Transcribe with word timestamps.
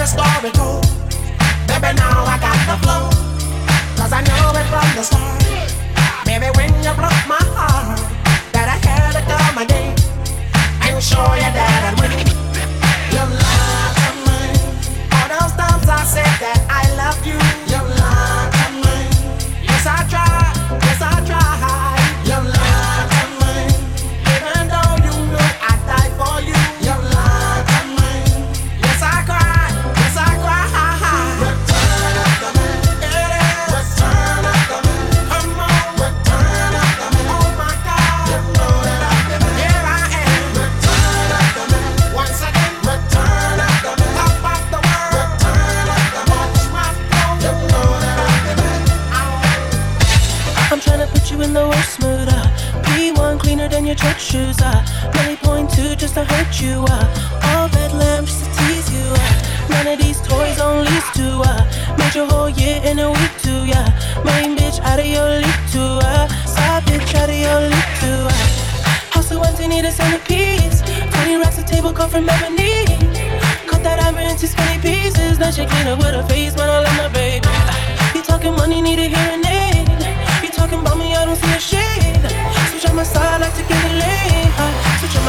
the 0.00 0.06
story 0.06 0.50
goes. 0.52 0.80
Baby, 1.68 1.92
now 2.00 2.24
I 2.24 2.38
got 2.40 2.56
the 2.64 2.76
flow. 2.80 3.04
Cause 3.98 4.12
I 4.14 4.22
know 4.24 4.58
it 4.58 4.66
from 4.72 4.88
the 4.96 5.02
start. 5.02 6.24
Baby, 6.24 6.46
when 6.56 6.72
you. 6.82 6.89
Uh. 52.04 52.82
P1 52.84 53.38
cleaner 53.40 53.68
than 53.68 53.86
your 53.86 53.94
church 53.94 54.20
shoes. 54.20 54.60
Uh. 54.60 54.84
Nelly 55.14 55.36
point 55.36 55.70
two 55.70 55.94
just 55.96 56.14
to 56.14 56.24
hurt 56.24 56.60
you. 56.60 56.84
Uh. 56.88 57.40
All 57.48 57.68
red 57.68 57.92
lamps 57.92 58.40
to 58.40 58.46
tease 58.56 58.92
you. 58.92 59.04
Uh. 59.04 59.68
None 59.70 59.86
of 59.88 59.98
these 59.98 60.20
toys 60.22 60.60
on 60.60 60.84
lease 60.84 61.10
to. 61.14 61.42
Uh. 61.44 61.96
Made 61.98 62.14
your 62.14 62.26
whole 62.26 62.50
year 62.50 62.80
in 62.84 62.98
a 62.98 63.10
week 63.10 63.34
too. 63.42 63.64
Yeah. 63.66 63.86
Main 64.24 64.56
bitch 64.56 64.80
out 64.80 64.98
of 64.98 65.06
your 65.06 65.28
league 65.28 65.64
too. 65.72 65.98
Uh. 66.02 66.28
Side 66.46 66.82
bitch 66.84 67.14
out 67.14 67.28
of 67.28 67.36
your 67.36 67.60
league 67.60 67.92
too. 68.00 68.20
Uh. 68.28 68.46
House 69.12 69.28
so 69.28 69.42
empty, 69.42 69.68
need 69.68 69.84
a 69.84 69.90
centerpiece. 69.92 70.82
20 70.82 71.36
racks 71.36 71.58
of 71.58 71.66
table 71.66 71.92
come 71.92 72.10
from 72.10 72.28
ebony. 72.28 72.84
Cut 73.68 73.82
that 73.82 74.00
ivory 74.02 74.24
into 74.24 74.46
skinny 74.46 74.80
pieces. 74.80 75.38
Then 75.38 75.52
she 75.52 75.66
clean 75.66 75.86
up 75.86 75.98
with 75.98 76.14
her 76.14 76.26
face, 76.28 76.54
but 76.54 76.68
I 76.68 76.82
love 76.82 76.96
my 76.96 77.08
baby. 77.08 77.48
You 78.14 78.22
talking 78.22 78.54
money, 78.56 78.80
need 78.82 78.98
a 78.98 79.08
hearing 79.08 79.49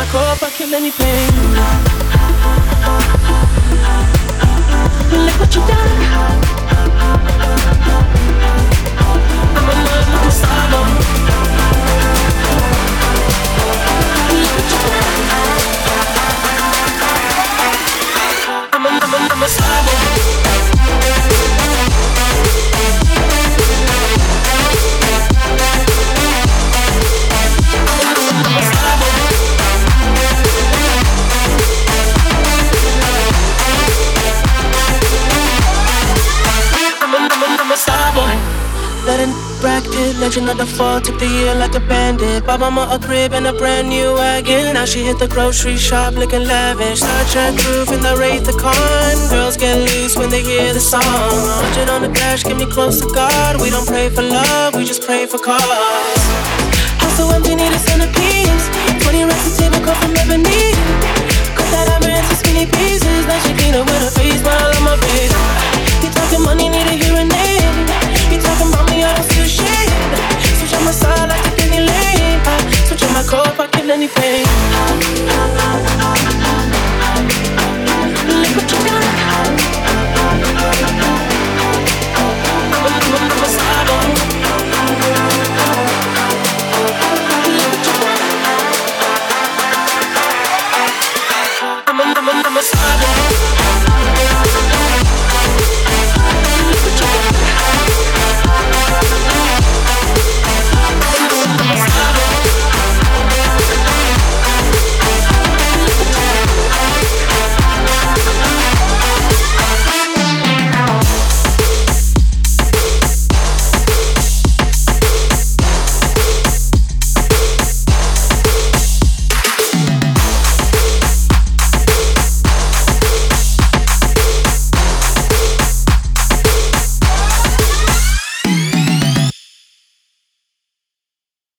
my 0.00 0.06
core, 0.12 0.22
I 0.22 0.50
kill 0.56 0.70
Letting 39.80 40.20
legend 40.20 40.50
of 40.50 40.58
the 40.58 40.66
fall, 40.66 41.00
took 41.00 41.18
the 41.18 41.26
year 41.26 41.54
like 41.54 41.74
a 41.74 41.80
bandit. 41.80 42.44
Bought 42.44 42.60
mama 42.60 42.88
a 42.90 42.98
crib 42.98 43.32
and 43.32 43.46
a 43.46 43.52
brand 43.52 43.88
new 43.88 44.12
wagon. 44.14 44.74
Now 44.74 44.84
she 44.84 45.02
hit 45.04 45.18
the 45.18 45.26
grocery 45.26 45.76
shop 45.76 46.14
looking 46.14 46.44
lavish. 46.44 47.00
Star 47.00 47.24
Trek 47.24 47.56
groove 47.56 47.88
in 47.88 48.00
the 48.02 48.14
Wraith 48.18 48.44
the 48.44 48.52
Con. 48.52 49.30
Girls 49.30 49.56
get 49.56 49.78
loose 49.78 50.16
when 50.16 50.28
they 50.28 50.42
hear 50.42 50.74
the 50.74 50.80
song. 50.80 51.02
100 51.02 51.88
on 51.88 52.02
the 52.02 52.08
dash, 52.08 52.44
get 52.44 52.58
me 52.58 52.66
close 52.66 53.00
to 53.00 53.06
God. 53.14 53.60
We 53.60 53.70
don't 53.70 53.86
pray 53.86 54.10
for 54.10 54.22
love, 54.22 54.74
we 54.74 54.84
just 54.84 55.02
pray 55.02 55.26
for 55.26 55.38
cause. 55.38 56.59